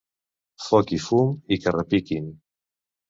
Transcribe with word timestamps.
Foc 0.67 0.93
i 0.97 0.99
fum, 1.07 1.35
i 1.57 1.59
que 1.67 1.75
repiquin! 1.77 2.33